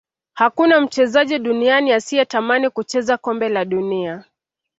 [0.33, 4.25] hakuna mchezaji duniani asiyetamani kucheza kombe la dunia